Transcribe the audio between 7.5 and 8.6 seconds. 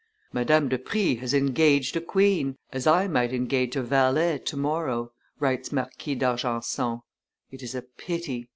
it is a pity."